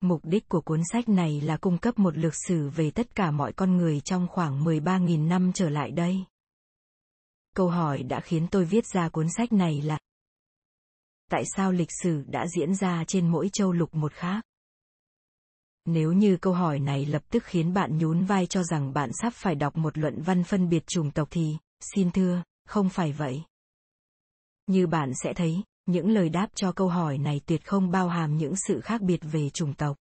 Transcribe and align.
mục 0.00 0.20
đích 0.24 0.48
của 0.48 0.60
cuốn 0.60 0.80
sách 0.92 1.08
này 1.08 1.40
là 1.40 1.56
cung 1.56 1.78
cấp 1.78 1.98
một 1.98 2.16
lược 2.16 2.34
sử 2.34 2.68
về 2.68 2.90
tất 2.90 3.14
cả 3.14 3.30
mọi 3.30 3.52
con 3.52 3.76
người 3.76 4.00
trong 4.00 4.28
khoảng 4.28 4.64
13.000 4.64 5.28
năm 5.28 5.52
trở 5.54 5.68
lại 5.68 5.90
đây. 5.90 6.24
Câu 7.54 7.68
hỏi 7.68 8.02
đã 8.02 8.20
khiến 8.20 8.46
tôi 8.50 8.64
viết 8.64 8.86
ra 8.86 9.08
cuốn 9.08 9.26
sách 9.36 9.52
này 9.52 9.82
là 9.82 9.98
Tại 11.30 11.44
sao 11.56 11.72
lịch 11.72 11.90
sử 12.02 12.22
đã 12.26 12.46
diễn 12.56 12.74
ra 12.74 13.04
trên 13.06 13.28
mỗi 13.28 13.50
châu 13.52 13.72
lục 13.72 13.94
một 13.94 14.12
khác? 14.12 14.44
Nếu 15.84 16.12
như 16.12 16.36
câu 16.36 16.52
hỏi 16.52 16.78
này 16.78 17.06
lập 17.06 17.22
tức 17.30 17.44
khiến 17.44 17.74
bạn 17.74 17.98
nhún 17.98 18.24
vai 18.24 18.46
cho 18.46 18.62
rằng 18.62 18.92
bạn 18.92 19.10
sắp 19.22 19.32
phải 19.34 19.54
đọc 19.54 19.76
một 19.76 19.98
luận 19.98 20.22
văn 20.22 20.44
phân 20.44 20.68
biệt 20.68 20.86
chủng 20.86 21.10
tộc 21.10 21.28
thì, 21.30 21.56
xin 21.80 22.10
thưa, 22.10 22.42
không 22.66 22.88
phải 22.88 23.12
vậy. 23.12 23.42
Như 24.66 24.86
bạn 24.86 25.12
sẽ 25.22 25.32
thấy, 25.34 25.62
những 25.86 26.10
lời 26.10 26.28
đáp 26.28 26.46
cho 26.54 26.72
câu 26.72 26.88
hỏi 26.88 27.18
này 27.18 27.40
tuyệt 27.46 27.64
không 27.66 27.90
bao 27.90 28.08
hàm 28.08 28.36
những 28.36 28.54
sự 28.68 28.80
khác 28.80 29.02
biệt 29.02 29.20
về 29.22 29.50
chủng 29.50 29.74
tộc. 29.74 29.96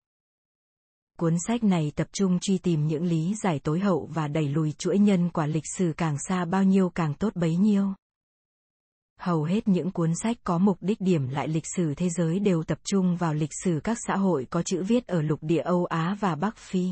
Cuốn 1.17 1.35
sách 1.47 1.63
này 1.63 1.91
tập 1.95 2.07
trung 2.11 2.39
truy 2.39 2.57
tìm 2.57 2.87
những 2.87 3.03
lý 3.03 3.35
giải 3.43 3.59
tối 3.59 3.79
hậu 3.79 4.09
và 4.13 4.27
đẩy 4.27 4.47
lùi 4.47 4.71
chuỗi 4.71 4.99
nhân 4.99 5.29
quả 5.29 5.45
lịch 5.45 5.63
sử 5.77 5.93
càng 5.97 6.17
xa 6.27 6.45
bao 6.45 6.63
nhiêu 6.63 6.89
càng 6.89 7.13
tốt 7.13 7.35
bấy 7.35 7.55
nhiêu. 7.55 7.93
Hầu 9.19 9.43
hết 9.43 9.67
những 9.67 9.91
cuốn 9.91 10.15
sách 10.15 10.37
có 10.43 10.57
mục 10.57 10.77
đích 10.81 11.01
điểm 11.01 11.27
lại 11.27 11.47
lịch 11.47 11.65
sử 11.75 11.93
thế 11.95 12.09
giới 12.09 12.39
đều 12.39 12.63
tập 12.63 12.77
trung 12.83 13.15
vào 13.15 13.33
lịch 13.33 13.51
sử 13.63 13.79
các 13.83 13.97
xã 14.07 14.15
hội 14.15 14.47
có 14.49 14.63
chữ 14.63 14.83
viết 14.83 15.07
ở 15.07 15.21
lục 15.21 15.39
địa 15.41 15.61
Âu 15.61 15.85
Á 15.85 16.17
và 16.19 16.35
Bắc 16.35 16.57
Phi. 16.57 16.89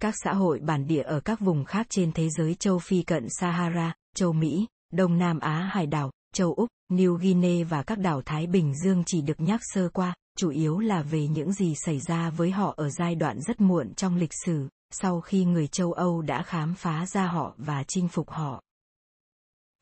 Các 0.00 0.14
xã 0.24 0.32
hội 0.32 0.60
bản 0.60 0.86
địa 0.86 1.02
ở 1.02 1.20
các 1.20 1.40
vùng 1.40 1.64
khác 1.64 1.86
trên 1.90 2.12
thế 2.12 2.28
giới 2.30 2.54
châu 2.54 2.78
Phi 2.78 3.02
cận 3.02 3.26
Sahara, 3.40 3.94
châu 4.14 4.32
Mỹ, 4.32 4.66
Đông 4.92 5.18
Nam 5.18 5.38
Á 5.38 5.70
hải 5.72 5.86
đảo, 5.86 6.10
châu 6.34 6.54
Úc, 6.54 6.68
New 6.92 7.16
Guinea 7.16 7.64
và 7.68 7.82
các 7.82 7.98
đảo 7.98 8.22
Thái 8.22 8.46
Bình 8.46 8.74
Dương 8.74 9.02
chỉ 9.06 9.22
được 9.22 9.40
nhắc 9.40 9.60
sơ 9.62 9.88
qua, 9.88 10.14
chủ 10.38 10.50
yếu 10.50 10.78
là 10.78 11.02
về 11.02 11.28
những 11.28 11.52
gì 11.52 11.74
xảy 11.74 12.00
ra 12.00 12.30
với 12.30 12.50
họ 12.50 12.74
ở 12.76 12.90
giai 12.90 13.14
đoạn 13.14 13.40
rất 13.40 13.60
muộn 13.60 13.94
trong 13.94 14.16
lịch 14.16 14.32
sử, 14.46 14.68
sau 14.90 15.20
khi 15.20 15.44
người 15.44 15.66
châu 15.66 15.92
Âu 15.92 16.22
đã 16.22 16.42
khám 16.42 16.74
phá 16.74 17.06
ra 17.06 17.26
họ 17.26 17.54
và 17.56 17.84
chinh 17.88 18.08
phục 18.08 18.30
họ. 18.30 18.62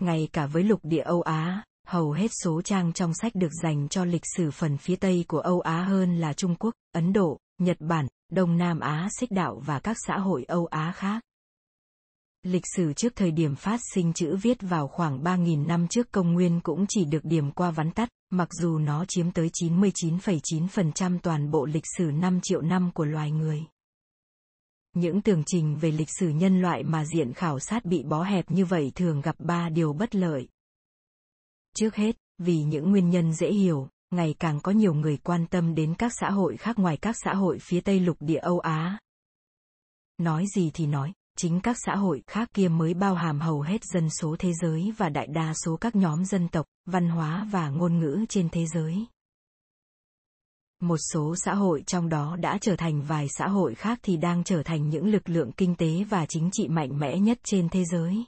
Ngay 0.02 0.28
cả 0.32 0.46
với 0.46 0.64
lục 0.64 0.80
địa 0.82 1.02
Âu 1.02 1.22
Á, 1.22 1.64
hầu 1.86 2.12
hết 2.12 2.30
số 2.44 2.62
trang 2.62 2.92
trong 2.92 3.14
sách 3.14 3.34
được 3.34 3.52
dành 3.62 3.88
cho 3.88 4.04
lịch 4.04 4.24
sử 4.36 4.50
phần 4.50 4.76
phía 4.76 4.96
Tây 4.96 5.24
của 5.28 5.40
Âu 5.40 5.60
Á 5.60 5.82
hơn 5.82 6.16
là 6.16 6.32
Trung 6.32 6.54
Quốc, 6.54 6.74
Ấn 6.92 7.12
Độ, 7.12 7.38
Nhật 7.58 7.76
Bản, 7.80 8.06
Đông 8.32 8.56
Nam 8.56 8.80
Á 8.80 9.08
xích 9.20 9.30
đạo 9.30 9.62
và 9.66 9.78
các 9.78 9.96
xã 10.06 10.18
hội 10.18 10.44
Âu 10.48 10.66
Á 10.66 10.92
khác. 10.96 11.22
Lịch 12.42 12.64
sử 12.76 12.92
trước 12.92 13.12
thời 13.16 13.30
điểm 13.30 13.54
phát 13.56 13.80
sinh 13.94 14.12
chữ 14.12 14.36
viết 14.42 14.58
vào 14.60 14.88
khoảng 14.88 15.22
3.000 15.22 15.66
năm 15.66 15.88
trước 15.88 16.12
công 16.12 16.32
nguyên 16.32 16.60
cũng 16.60 16.86
chỉ 16.88 17.04
được 17.04 17.24
điểm 17.24 17.50
qua 17.50 17.70
vắn 17.70 17.90
tắt, 17.90 18.08
mặc 18.30 18.48
dù 18.52 18.78
nó 18.78 19.04
chiếm 19.08 19.30
tới 19.30 19.50
99,9% 19.62 21.18
toàn 21.22 21.50
bộ 21.50 21.64
lịch 21.64 21.84
sử 21.98 22.04
5 22.04 22.40
triệu 22.42 22.60
năm 22.60 22.90
của 22.94 23.04
loài 23.04 23.30
người. 23.30 23.64
Những 24.94 25.22
tường 25.22 25.42
trình 25.46 25.76
về 25.76 25.90
lịch 25.90 26.08
sử 26.18 26.28
nhân 26.28 26.60
loại 26.60 26.82
mà 26.82 27.04
diện 27.04 27.32
khảo 27.32 27.58
sát 27.58 27.84
bị 27.84 28.02
bó 28.02 28.22
hẹp 28.22 28.50
như 28.50 28.64
vậy 28.64 28.92
thường 28.94 29.20
gặp 29.20 29.36
ba 29.38 29.68
điều 29.68 29.92
bất 29.92 30.14
lợi. 30.14 30.48
Trước 31.76 31.96
hết, 31.96 32.16
vì 32.38 32.62
những 32.62 32.90
nguyên 32.90 33.10
nhân 33.10 33.34
dễ 33.34 33.52
hiểu, 33.52 33.88
ngày 34.10 34.34
càng 34.38 34.60
có 34.60 34.72
nhiều 34.72 34.94
người 34.94 35.16
quan 35.16 35.46
tâm 35.46 35.74
đến 35.74 35.94
các 35.94 36.12
xã 36.20 36.30
hội 36.30 36.56
khác 36.56 36.78
ngoài 36.78 36.96
các 36.96 37.16
xã 37.24 37.34
hội 37.34 37.58
phía 37.58 37.80
Tây 37.80 38.00
lục 38.00 38.16
địa 38.20 38.38
Âu 38.38 38.58
Á. 38.58 38.98
Nói 40.18 40.46
gì 40.54 40.70
thì 40.74 40.86
nói, 40.86 41.12
chính 41.36 41.60
các 41.60 41.76
xã 41.86 41.96
hội 41.96 42.22
khác 42.26 42.50
kia 42.54 42.68
mới 42.68 42.94
bao 42.94 43.14
hàm 43.14 43.40
hầu 43.40 43.60
hết 43.60 43.84
dân 43.84 44.10
số 44.10 44.36
thế 44.38 44.52
giới 44.52 44.92
và 44.96 45.08
đại 45.08 45.26
đa 45.26 45.54
số 45.54 45.76
các 45.76 45.96
nhóm 45.96 46.24
dân 46.24 46.48
tộc, 46.48 46.66
văn 46.86 47.08
hóa 47.08 47.46
và 47.50 47.68
ngôn 47.68 47.98
ngữ 47.98 48.24
trên 48.28 48.48
thế 48.48 48.66
giới. 48.66 49.06
Một 50.80 50.96
số 51.12 51.34
xã 51.36 51.54
hội 51.54 51.82
trong 51.86 52.08
đó 52.08 52.36
đã 52.36 52.58
trở 52.60 52.76
thành 52.76 53.02
vài 53.02 53.26
xã 53.38 53.48
hội 53.48 53.74
khác 53.74 53.98
thì 54.02 54.16
đang 54.16 54.44
trở 54.44 54.62
thành 54.62 54.88
những 54.88 55.06
lực 55.06 55.28
lượng 55.28 55.52
kinh 55.52 55.74
tế 55.74 56.04
và 56.04 56.26
chính 56.26 56.50
trị 56.52 56.68
mạnh 56.68 56.98
mẽ 56.98 57.18
nhất 57.18 57.38
trên 57.44 57.68
thế 57.68 57.84
giới. 57.84 58.24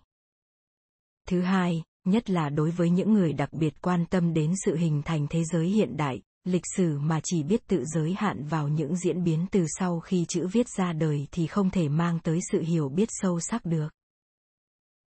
Thứ 1.29 1.41
hai, 1.41 1.83
nhất 2.05 2.31
là 2.31 2.49
đối 2.49 2.71
với 2.71 2.91
những 2.91 3.13
người 3.13 3.33
đặc 3.33 3.53
biệt 3.53 3.83
quan 3.83 4.07
tâm 4.07 4.35
đến 4.35 4.53
sự 4.65 4.77
hình 4.77 5.03
thành 5.05 5.27
thế 5.31 5.45
giới 5.45 5.69
hiện 5.69 5.97
đại, 5.97 6.23
lịch 6.45 6.65
sử 6.77 6.99
mà 6.99 7.21
chỉ 7.25 7.43
biết 7.43 7.67
tự 7.67 7.85
giới 7.85 8.15
hạn 8.19 8.45
vào 8.45 8.69
những 8.69 8.97
diễn 8.97 9.25
biến 9.25 9.47
từ 9.51 9.67
sau 9.79 10.01
khi 10.01 10.25
chữ 10.29 10.47
viết 10.53 10.67
ra 10.77 10.93
đời 10.93 11.27
thì 11.33 11.47
không 11.47 11.71
thể 11.71 11.89
mang 11.89 12.19
tới 12.19 12.41
sự 12.53 12.61
hiểu 12.61 12.89
biết 12.89 13.09
sâu 13.11 13.41
sắc 13.41 13.65
được 13.65 13.89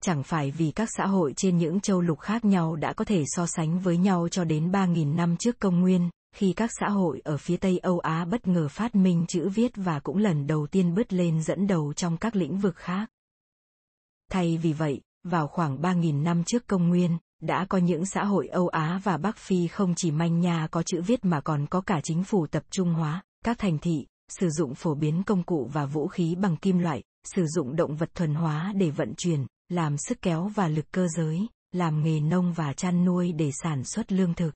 chẳng 0.03 0.23
phải 0.23 0.51
vì 0.51 0.71
các 0.71 0.89
xã 0.97 1.07
hội 1.07 1.33
trên 1.37 1.59
những 1.59 1.81
châu 1.81 2.01
lục 2.01 2.21
khác 2.21 2.45
nhau 2.45 2.77
đã 2.77 2.93
có 2.93 3.05
thể 3.05 3.25
so 3.27 3.47
sánh 3.47 3.79
với 3.79 3.97
nhau 3.97 4.29
cho 4.29 4.45
đến 4.45 4.71
3.000 4.71 5.15
năm 5.15 5.37
trước 5.37 5.59
công 5.59 5.81
nguyên, 5.81 6.11
khi 6.37 6.53
các 6.53 6.71
xã 6.81 6.89
hội 6.89 7.21
ở 7.25 7.37
phía 7.37 7.57
Tây 7.57 7.79
Âu 7.79 7.99
Á 7.99 8.25
bất 8.25 8.47
ngờ 8.47 8.69
phát 8.69 8.95
minh 8.95 9.25
chữ 9.29 9.49
viết 9.49 9.73
và 9.77 10.01
cũng 10.01 10.17
lần 10.17 10.47
đầu 10.47 10.67
tiên 10.67 10.95
bứt 10.95 11.13
lên 11.13 11.43
dẫn 11.43 11.67
đầu 11.67 11.93
trong 11.93 12.17
các 12.17 12.37
lĩnh 12.37 12.59
vực 12.59 12.77
khác. 12.77 13.11
Thay 14.31 14.59
vì 14.63 14.73
vậy, 14.73 15.01
vào 15.25 15.47
khoảng 15.49 15.81
3.000 15.81 16.23
năm 16.23 16.45
trước 16.45 16.67
công 16.67 16.89
nguyên, 16.89 17.19
đã 17.41 17.67
có 17.69 17.79
những 17.79 18.07
xã 18.07 18.25
hội 18.25 18.49
Âu 18.49 18.69
Á 18.69 19.01
và 19.05 19.17
Bắc 19.17 19.37
Phi 19.37 19.69
không 19.69 19.95
chỉ 19.97 20.11
manh 20.11 20.41
nha 20.41 20.69
có 20.71 20.83
chữ 20.83 21.03
viết 21.03 21.25
mà 21.25 21.41
còn 21.41 21.67
có 21.67 21.81
cả 21.81 22.01
chính 22.05 22.25
phủ 22.25 22.47
tập 22.47 22.63
trung 22.71 22.95
hóa, 22.95 23.23
các 23.45 23.59
thành 23.59 23.79
thị, 23.79 24.07
sử 24.29 24.51
dụng 24.51 24.75
phổ 24.75 24.95
biến 24.95 25.23
công 25.23 25.43
cụ 25.43 25.71
và 25.73 25.87
vũ 25.87 26.07
khí 26.07 26.35
bằng 26.35 26.57
kim 26.57 26.79
loại, 26.79 27.03
sử 27.25 27.47
dụng 27.47 27.77
động 27.77 27.97
vật 27.97 28.15
thuần 28.15 28.35
hóa 28.35 28.73
để 28.77 28.91
vận 28.91 29.15
chuyển, 29.17 29.47
làm 29.69 29.97
sức 29.99 30.23
kéo 30.23 30.51
và 30.55 30.69
lực 30.69 30.93
cơ 30.93 31.07
giới, 31.17 31.47
làm 31.73 32.03
nghề 32.03 32.21
nông 32.21 32.53
và 32.53 32.73
chăn 32.73 33.05
nuôi 33.05 33.33
để 33.33 33.51
sản 33.63 33.85
xuất 33.85 34.13
lương 34.13 34.35
thực. 34.35 34.55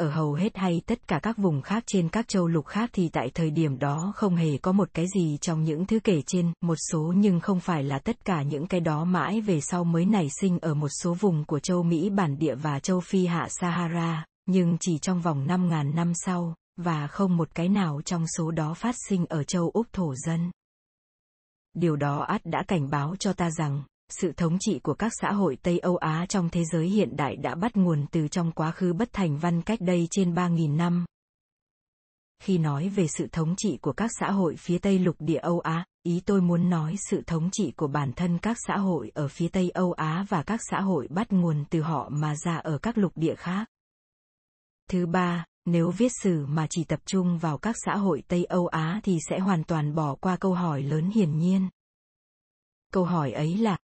Ở 0.00 0.10
hầu 0.10 0.32
hết 0.32 0.56
hay 0.56 0.82
tất 0.86 1.08
cả 1.08 1.20
các 1.22 1.36
vùng 1.36 1.62
khác 1.62 1.84
trên 1.86 2.08
các 2.08 2.28
châu 2.28 2.46
lục 2.46 2.66
khác 2.66 2.90
thì 2.92 3.08
tại 3.08 3.30
thời 3.34 3.50
điểm 3.50 3.78
đó 3.78 4.12
không 4.16 4.36
hề 4.36 4.58
có 4.58 4.72
một 4.72 4.88
cái 4.94 5.06
gì 5.14 5.38
trong 5.40 5.64
những 5.64 5.86
thứ 5.86 6.00
kể 6.04 6.22
trên, 6.26 6.52
một 6.60 6.74
số 6.90 7.12
nhưng 7.16 7.40
không 7.40 7.60
phải 7.60 7.82
là 7.82 7.98
tất 7.98 8.24
cả 8.24 8.42
những 8.42 8.66
cái 8.66 8.80
đó 8.80 9.04
mãi 9.04 9.40
về 9.40 9.60
sau 9.60 9.84
mới 9.84 10.06
nảy 10.06 10.28
sinh 10.40 10.58
ở 10.58 10.74
một 10.74 10.88
số 11.02 11.14
vùng 11.14 11.44
của 11.44 11.58
châu 11.58 11.82
Mỹ 11.82 12.10
bản 12.10 12.38
địa 12.38 12.54
và 12.54 12.78
châu 12.78 13.00
Phi 13.00 13.26
hạ 13.26 13.46
Sahara, 13.50 14.24
nhưng 14.46 14.76
chỉ 14.80 14.98
trong 14.98 15.20
vòng 15.20 15.46
5.000 15.46 15.94
năm 15.94 16.12
sau, 16.14 16.54
và 16.76 17.06
không 17.06 17.36
một 17.36 17.54
cái 17.54 17.68
nào 17.68 18.00
trong 18.04 18.24
số 18.36 18.50
đó 18.50 18.74
phát 18.74 18.94
sinh 19.08 19.26
ở 19.26 19.44
châu 19.44 19.70
Úc 19.74 19.92
thổ 19.92 20.14
dân. 20.14 20.50
Điều 21.74 21.96
đó 21.96 22.18
ắt 22.22 22.40
đã 22.44 22.62
cảnh 22.68 22.90
báo 22.90 23.16
cho 23.18 23.32
ta 23.32 23.50
rằng, 23.50 23.82
sự 24.12 24.32
thống 24.32 24.56
trị 24.60 24.78
của 24.82 24.94
các 24.94 25.12
xã 25.20 25.32
hội 25.32 25.56
Tây 25.62 25.78
Âu 25.78 25.96
Á 25.96 26.26
trong 26.28 26.48
thế 26.50 26.64
giới 26.72 26.88
hiện 26.88 27.16
đại 27.16 27.36
đã 27.36 27.54
bắt 27.54 27.76
nguồn 27.76 28.06
từ 28.10 28.28
trong 28.28 28.52
quá 28.52 28.70
khứ 28.70 28.92
bất 28.92 29.12
thành 29.12 29.38
văn 29.38 29.62
cách 29.62 29.80
đây 29.80 30.08
trên 30.10 30.34
3.000 30.34 30.76
năm. 30.76 31.04
Khi 32.42 32.58
nói 32.58 32.88
về 32.88 33.06
sự 33.08 33.26
thống 33.32 33.54
trị 33.56 33.78
của 33.82 33.92
các 33.92 34.10
xã 34.20 34.30
hội 34.30 34.56
phía 34.56 34.78
Tây 34.78 34.98
lục 34.98 35.16
địa 35.18 35.38
Âu 35.38 35.60
Á, 35.60 35.84
ý 36.02 36.22
tôi 36.26 36.40
muốn 36.40 36.70
nói 36.70 36.94
sự 37.10 37.22
thống 37.26 37.48
trị 37.52 37.72
của 37.76 37.86
bản 37.86 38.12
thân 38.12 38.38
các 38.38 38.56
xã 38.66 38.76
hội 38.76 39.10
ở 39.14 39.28
phía 39.28 39.48
Tây 39.48 39.70
Âu 39.70 39.92
Á 39.92 40.26
và 40.28 40.42
các 40.42 40.60
xã 40.70 40.80
hội 40.80 41.08
bắt 41.10 41.32
nguồn 41.32 41.64
từ 41.70 41.82
họ 41.82 42.08
mà 42.12 42.36
ra 42.36 42.56
ở 42.56 42.78
các 42.78 42.98
lục 42.98 43.12
địa 43.14 43.34
khác. 43.34 43.68
Thứ 44.90 45.06
ba, 45.06 45.44
nếu 45.64 45.90
viết 45.90 46.12
sử 46.22 46.46
mà 46.46 46.66
chỉ 46.70 46.84
tập 46.84 47.00
trung 47.06 47.38
vào 47.38 47.58
các 47.58 47.76
xã 47.84 47.96
hội 47.96 48.22
Tây 48.28 48.44
Âu 48.44 48.66
Á 48.66 49.00
thì 49.04 49.18
sẽ 49.28 49.38
hoàn 49.38 49.64
toàn 49.64 49.94
bỏ 49.94 50.14
qua 50.14 50.36
câu 50.36 50.54
hỏi 50.54 50.82
lớn 50.82 51.10
hiển 51.14 51.38
nhiên. 51.38 51.68
Câu 52.92 53.04
hỏi 53.04 53.32
ấy 53.32 53.56
là 53.58 53.78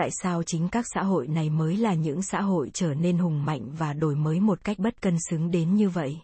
tại 0.00 0.10
sao 0.22 0.42
chính 0.42 0.68
các 0.68 0.86
xã 0.94 1.02
hội 1.02 1.26
này 1.26 1.50
mới 1.50 1.76
là 1.76 1.94
những 1.94 2.22
xã 2.22 2.40
hội 2.40 2.70
trở 2.74 2.94
nên 2.94 3.18
hùng 3.18 3.44
mạnh 3.44 3.70
và 3.78 3.92
đổi 3.92 4.16
mới 4.16 4.40
một 4.40 4.64
cách 4.64 4.78
bất 4.78 5.02
cân 5.02 5.16
xứng 5.30 5.50
đến 5.50 5.74
như 5.74 5.88
vậy 5.88 6.18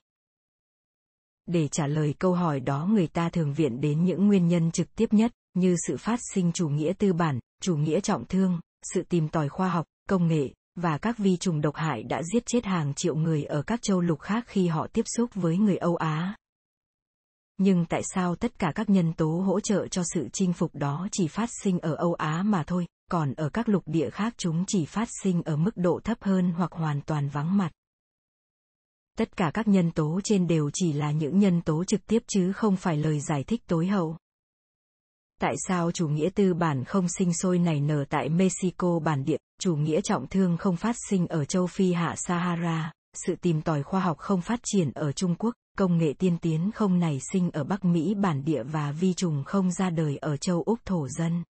để 1.47 1.69
trả 1.69 1.87
lời 1.87 2.15
câu 2.19 2.35
hỏi 2.35 2.61
đó 2.61 2.87
người 2.91 3.07
ta 3.07 3.29
thường 3.29 3.55
viện 3.55 3.81
đến 3.81 4.05
những 4.05 4.27
nguyên 4.27 4.49
nhân 4.49 4.71
trực 4.71 4.97
tiếp 4.97 5.13
nhất 5.13 5.33
như 5.55 5.77
sự 5.87 5.97
phát 5.97 6.21
sinh 6.35 6.53
chủ 6.53 6.69
nghĩa 6.69 6.93
tư 6.99 7.13
bản 7.13 7.39
chủ 7.63 7.77
nghĩa 7.77 8.01
trọng 8.01 8.25
thương 8.25 8.61
sự 8.95 9.03
tìm 9.03 9.29
tòi 9.29 9.49
khoa 9.49 9.69
học 9.69 9.87
công 10.09 10.29
nghệ 10.29 10.49
và 10.75 10.99
các 10.99 11.19
vi 11.19 11.37
trùng 11.37 11.61
độc 11.61 11.77
hại 11.77 12.03
đã 12.03 12.23
giết 12.23 12.47
chết 12.47 12.65
hàng 12.65 12.95
triệu 12.95 13.15
người 13.15 13.45
ở 13.45 13.63
các 13.63 13.83
châu 13.83 14.01
lục 14.01 14.21
khác 14.21 14.45
khi 14.47 14.67
họ 14.69 14.87
tiếp 14.93 15.05
xúc 15.17 15.31
với 15.35 15.59
người 15.59 15.77
Âu 15.77 15.97
Á. 15.97 16.37
Nhưng 17.59 17.87
tại 17.87 18.03
sao 18.15 18.37
tất 18.37 18.59
cả 18.59 18.73
các 18.75 18.91
nhân 18.91 19.13
tố 19.13 19.29
hỗ 19.29 19.61
trợ 19.61 19.89
cho 19.89 20.03
sự 20.15 20.29
chinh 20.33 20.53
phục 20.53 20.75
đó 20.75 21.09
chỉ 21.13 21.29
phát 21.29 21.49
sinh 21.63 21.79
ở 21.79 21.95
Âu 21.95 22.15
Á 22.15 22.43
mà 22.43 22.65
thôi, 22.67 22.87
còn 23.11 23.35
ở 23.35 23.49
các 23.49 23.69
lục 23.69 23.83
địa 23.87 24.11
khác 24.11 24.35
chúng 24.37 24.65
chỉ 24.67 24.85
phát 24.85 25.09
sinh 25.23 25.43
ở 25.43 25.57
mức 25.57 25.77
độ 25.77 26.01
thấp 26.05 26.19
hơn 26.21 26.53
hoặc 26.57 26.73
hoàn 26.73 27.01
toàn 27.01 27.29
vắng 27.29 27.57
mặt. 27.57 27.71
Tất 29.19 29.37
cả 29.37 29.51
các 29.55 29.69
nhân 29.69 29.91
tố 29.91 30.21
trên 30.25 30.47
đều 30.47 30.71
chỉ 30.73 30.93
là 30.93 31.11
những 31.11 31.39
nhân 31.39 31.61
tố 31.61 31.85
trực 31.85 32.07
tiếp 32.07 32.23
chứ 32.27 32.53
không 32.53 32.77
phải 32.77 32.97
lời 32.97 33.21
giải 33.21 33.45
thích 33.45 33.63
tối 33.67 33.87
hậu. 33.87 34.17
Tại 35.41 35.55
sao 35.69 35.93
chủ 35.93 36.09
nghĩa 36.09 36.31
tư 36.35 36.55
bản 36.55 36.85
không 36.85 37.09
sinh 37.09 37.35
sôi 37.35 37.59
nảy 37.59 37.81
nở 37.81 38.05
tại 38.09 38.29
Mexico 38.29 38.99
bản 38.99 39.25
địa, 39.25 39.37
chủ 39.61 39.77
nghĩa 39.77 40.01
trọng 40.01 40.27
thương 40.27 40.57
không 40.57 40.77
phát 40.77 40.97
sinh 41.09 41.27
ở 41.27 41.45
châu 41.45 41.67
Phi 41.67 41.93
hạ 41.93 42.15
Sahara, 42.17 42.93
sự 43.15 43.35
tìm 43.37 43.63
tòi 43.63 43.83
khoa 43.83 44.01
học 44.01 44.19
không 44.19 44.41
phát 44.41 44.61
triển 44.65 44.91
ở 44.95 45.13
Trung 45.13 45.35
Quốc, 45.39 45.55
công 45.79 45.99
nghệ 45.99 46.13
tiên 46.19 46.39
tiến 46.39 46.71
không 46.75 46.99
nảy 46.99 47.21
sinh 47.33 47.51
ở 47.51 47.65
Bắc 47.65 47.85
Mỹ 47.85 48.15
bản 48.15 48.45
địa 48.45 48.63
và 48.63 48.93
vi 48.93 49.15
trùng 49.15 49.45
không 49.45 49.71
ra 49.73 49.91
đời 49.91 50.17
ở 50.17 50.37
châu 50.37 50.63
Úc 50.63 50.79
thổ 50.85 51.09
dân. 51.09 51.43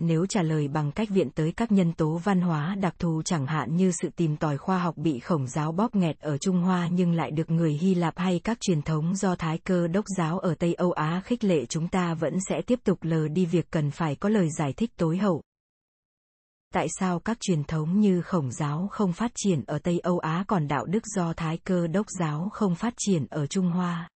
Nếu 0.00 0.26
trả 0.26 0.42
lời 0.42 0.68
bằng 0.68 0.92
cách 0.92 1.08
viện 1.08 1.30
tới 1.30 1.52
các 1.52 1.72
nhân 1.72 1.92
tố 1.92 2.16
văn 2.24 2.40
hóa 2.40 2.74
đặc 2.74 2.94
thù 2.98 3.22
chẳng 3.22 3.46
hạn 3.46 3.76
như 3.76 3.92
sự 3.92 4.08
tìm 4.16 4.36
tòi 4.36 4.58
khoa 4.58 4.78
học 4.78 4.96
bị 4.96 5.18
khổng 5.18 5.46
giáo 5.46 5.72
bóp 5.72 5.94
nghẹt 5.94 6.18
ở 6.18 6.38
Trung 6.38 6.62
Hoa 6.62 6.88
nhưng 6.92 7.12
lại 7.12 7.30
được 7.30 7.50
người 7.50 7.72
Hy 7.72 7.94
Lạp 7.94 8.18
hay 8.18 8.40
các 8.44 8.60
truyền 8.60 8.82
thống 8.82 9.16
do 9.16 9.34
Thái 9.36 9.58
cơ 9.58 9.88
đốc 9.88 10.04
giáo 10.16 10.38
ở 10.38 10.54
Tây 10.54 10.74
Âu 10.74 10.92
Á 10.92 11.22
khích 11.24 11.44
lệ 11.44 11.66
chúng 11.66 11.88
ta 11.88 12.14
vẫn 12.14 12.34
sẽ 12.48 12.62
tiếp 12.66 12.80
tục 12.84 12.98
lờ 13.02 13.28
đi 13.28 13.46
việc 13.46 13.70
cần 13.70 13.90
phải 13.90 14.16
có 14.16 14.28
lời 14.28 14.48
giải 14.58 14.72
thích 14.72 14.90
tối 14.96 15.16
hậu. 15.16 15.42
Tại 16.74 16.86
sao 16.98 17.18
các 17.20 17.36
truyền 17.40 17.64
thống 17.64 18.00
như 18.00 18.22
khổng 18.22 18.52
giáo 18.52 18.88
không 18.90 19.12
phát 19.12 19.32
triển 19.34 19.64
ở 19.66 19.78
Tây 19.78 19.98
Âu 19.98 20.18
Á 20.18 20.44
còn 20.48 20.68
đạo 20.68 20.86
đức 20.86 21.06
do 21.06 21.32
Thái 21.32 21.58
cơ 21.58 21.86
đốc 21.86 22.06
giáo 22.18 22.48
không 22.52 22.74
phát 22.74 22.94
triển 22.96 23.26
ở 23.30 23.46
Trung 23.46 23.70
Hoa? 23.70 24.08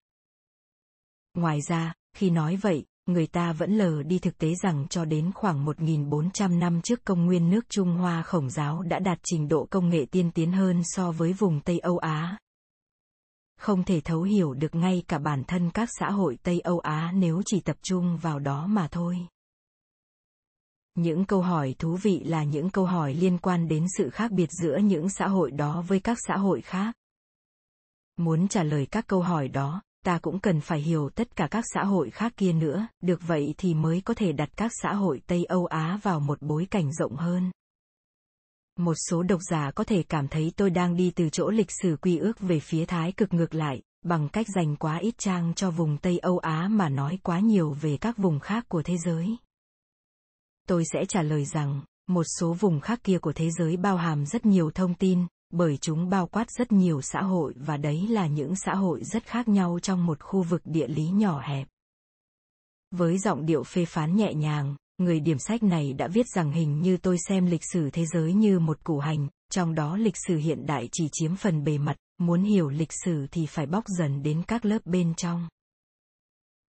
Ngoài 1.35 1.59
ra, 1.69 1.93
khi 2.17 2.31
nói 2.31 2.57
vậy, 2.57 2.85
người 3.13 3.27
ta 3.27 3.53
vẫn 3.53 3.79
lờ 3.79 4.03
đi 4.03 4.19
thực 4.19 4.39
tế 4.39 4.55
rằng 4.63 4.87
cho 4.91 5.05
đến 5.05 5.33
khoảng 5.35 5.67
1.400 5.67 6.59
năm 6.59 6.81
trước 6.83 7.05
công 7.05 7.27
nguyên 7.27 7.51
nước 7.51 7.69
Trung 7.69 7.97
Hoa 7.97 8.23
khổng 8.23 8.51
giáo 8.51 8.83
đã 8.83 8.99
đạt 8.99 9.19
trình 9.23 9.49
độ 9.49 9.67
công 9.71 9.89
nghệ 9.89 10.07
tiên 10.11 10.31
tiến 10.31 10.53
hơn 10.53 10.83
so 10.85 11.13
với 11.13 11.33
vùng 11.33 11.61
Tây 11.61 11.79
Âu 11.79 11.99
Á. 11.99 12.39
Không 13.57 13.85
thể 13.85 14.01
thấu 14.01 14.23
hiểu 14.23 14.55
được 14.55 14.75
ngay 14.75 15.03
cả 15.09 15.19
bản 15.19 15.45
thân 15.45 15.71
các 15.71 15.89
xã 15.99 16.11
hội 16.11 16.39
Tây 16.43 16.61
Âu 16.61 16.79
Á 16.79 17.13
nếu 17.15 17.43
chỉ 17.47 17.61
tập 17.61 17.77
trung 17.83 18.17
vào 18.17 18.39
đó 18.39 18.67
mà 18.67 18.89
thôi. 18.91 19.19
Những 20.95 21.25
câu 21.25 21.43
hỏi 21.43 21.75
thú 21.79 21.97
vị 22.03 22.23
là 22.25 22.45
những 22.45 22.71
câu 22.71 22.85
hỏi 22.85 23.15
liên 23.15 23.39
quan 23.39 23.69
đến 23.69 23.87
sự 23.99 24.11
khác 24.11 24.31
biệt 24.31 24.49
giữa 24.63 24.77
những 24.77 25.09
xã 25.09 25.29
hội 25.29 25.51
đó 25.51 25.85
với 25.89 26.01
các 26.01 26.19
xã 26.27 26.37
hội 26.37 26.61
khác. 26.61 26.95
Muốn 28.17 28.49
trả 28.49 28.63
lời 28.63 28.87
các 28.87 29.07
câu 29.07 29.23
hỏi 29.23 29.49
đó, 29.49 29.83
ta 30.05 30.19
cũng 30.23 30.39
cần 30.39 30.61
phải 30.61 30.81
hiểu 30.81 31.11
tất 31.15 31.37
cả 31.37 31.49
các 31.51 31.65
xã 31.75 31.85
hội 31.85 32.11
khác 32.11 32.33
kia 32.37 32.53
nữa, 32.53 32.87
được 33.03 33.21
vậy 33.27 33.55
thì 33.59 33.75
mới 33.75 34.01
có 34.01 34.15
thể 34.15 34.33
đặt 34.33 34.51
các 34.57 34.73
xã 34.83 34.95
hội 34.95 35.21
Tây 35.27 35.45
Âu 35.45 35.67
Á 35.67 35.99
vào 36.03 36.21
một 36.21 36.43
bối 36.43 36.67
cảnh 36.71 36.93
rộng 36.93 37.17
hơn. 37.17 37.51
Một 38.79 38.95
số 39.09 39.23
độc 39.23 39.41
giả 39.51 39.71
có 39.71 39.85
thể 39.85 40.03
cảm 40.03 40.29
thấy 40.29 40.53
tôi 40.57 40.71
đang 40.71 40.97
đi 40.97 41.13
từ 41.17 41.29
chỗ 41.29 41.51
lịch 41.51 41.71
sử 41.83 41.97
quy 42.03 42.19
ước 42.19 42.41
về 42.41 42.61
phía 42.61 42.85
thái 42.85 43.13
cực 43.13 43.35
ngược 43.35 43.55
lại, 43.55 43.83
bằng 44.03 44.29
cách 44.29 44.47
dành 44.55 44.77
quá 44.77 44.99
ít 44.99 45.15
trang 45.19 45.55
cho 45.55 45.71
vùng 45.71 45.99
Tây 45.99 46.19
Âu 46.19 46.39
Á 46.39 46.69
mà 46.71 46.89
nói 46.89 47.19
quá 47.23 47.41
nhiều 47.41 47.73
về 47.81 47.97
các 47.97 48.19
vùng 48.19 48.41
khác 48.41 48.65
của 48.69 48.83
thế 48.83 48.97
giới. 49.05 49.37
Tôi 50.69 50.85
sẽ 50.93 51.05
trả 51.09 51.23
lời 51.23 51.45
rằng, 51.45 51.81
một 52.09 52.25
số 52.39 52.53
vùng 52.53 52.81
khác 52.81 53.01
kia 53.05 53.19
của 53.19 53.33
thế 53.33 53.51
giới 53.51 53.77
bao 53.77 53.97
hàm 53.97 54.27
rất 54.27 54.47
nhiều 54.47 54.71
thông 54.71 54.95
tin, 54.95 55.27
bởi 55.51 55.77
chúng 55.77 56.09
bao 56.09 56.27
quát 56.27 56.51
rất 56.51 56.73
nhiều 56.73 57.03
xã 57.03 57.23
hội 57.23 57.55
và 57.57 57.77
đấy 57.77 58.09
là 58.09 58.27
những 58.27 58.57
xã 58.57 58.75
hội 58.75 59.05
rất 59.05 59.27
khác 59.27 59.49
nhau 59.49 59.79
trong 59.83 60.07
một 60.07 60.21
khu 60.21 60.43
vực 60.43 60.63
địa 60.65 60.89
lý 60.89 61.09
nhỏ 61.09 61.41
hẹp. 61.41 61.69
Với 62.91 63.19
giọng 63.19 63.47
điệu 63.47 63.63
phê 63.63 63.85
phán 63.85 64.17
nhẹ 64.17 64.35
nhàng, 64.35 64.77
người 64.99 65.21
điểm 65.21 65.39
sách 65.39 65.63
này 65.63 65.93
đã 65.93 66.09
viết 66.09 66.27
rằng 66.27 66.53
hình 66.53 66.81
như 66.81 66.97
tôi 66.97 67.17
xem 67.29 67.47
lịch 67.47 67.65
sử 67.73 67.91
thế 67.91 68.07
giới 68.07 68.33
như 68.33 68.59
một 68.59 68.85
củ 68.85 68.99
hành, 68.99 69.29
trong 69.53 69.75
đó 69.75 69.97
lịch 69.97 70.17
sử 70.27 70.37
hiện 70.37 70.67
đại 70.67 70.89
chỉ 70.93 71.09
chiếm 71.13 71.37
phần 71.37 71.65
bề 71.65 71.79
mặt, 71.79 71.97
muốn 72.19 72.43
hiểu 72.43 72.69
lịch 72.69 72.93
sử 73.05 73.27
thì 73.31 73.47
phải 73.47 73.67
bóc 73.67 73.85
dần 73.99 74.23
đến 74.23 74.43
các 74.49 74.65
lớp 74.65 74.79
bên 74.85 75.15
trong. 75.15 75.49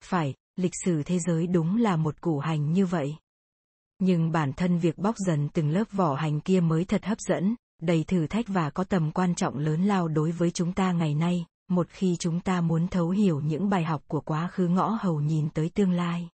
Phải, 0.04 0.34
lịch 0.56 0.72
sử 0.84 1.02
thế 1.02 1.18
giới 1.18 1.46
đúng 1.46 1.76
là 1.76 1.96
một 1.96 2.20
củ 2.20 2.38
hành 2.38 2.72
như 2.72 2.86
vậy. 2.86 3.16
Nhưng 3.98 4.32
bản 4.32 4.52
thân 4.52 4.78
việc 4.78 4.98
bóc 4.98 5.14
dần 5.18 5.48
từng 5.48 5.70
lớp 5.70 5.84
vỏ 5.92 6.14
hành 6.14 6.40
kia 6.40 6.60
mới 6.60 6.84
thật 6.84 7.04
hấp 7.04 7.20
dẫn, 7.20 7.56
đầy 7.80 8.04
thử 8.04 8.26
thách 8.26 8.48
và 8.48 8.70
có 8.70 8.84
tầm 8.84 9.10
quan 9.10 9.34
trọng 9.34 9.58
lớn 9.58 9.84
lao 9.84 10.08
đối 10.08 10.30
với 10.30 10.50
chúng 10.50 10.72
ta 10.72 10.92
ngày 10.92 11.14
nay, 11.14 11.44
một 11.68 11.86
khi 11.90 12.16
chúng 12.18 12.40
ta 12.40 12.60
muốn 12.60 12.88
thấu 12.88 13.10
hiểu 13.10 13.40
những 13.40 13.70
bài 13.70 13.84
học 13.84 14.02
của 14.08 14.20
quá 14.20 14.48
khứ 14.52 14.68
ngõ 14.68 14.98
hầu 15.00 15.20
nhìn 15.20 15.48
tới 15.50 15.70
tương 15.74 15.92
lai. 15.92 16.28